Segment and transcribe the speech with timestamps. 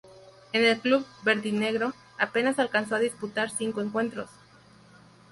[0.51, 4.31] En el club "verdinegro" apenas alcanzó a disputar cinco encuentros.